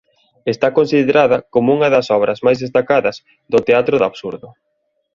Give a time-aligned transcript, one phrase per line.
[0.53, 3.15] Está considerada como unha das obras máis destacadas
[3.51, 4.47] do Teatro do absurdo.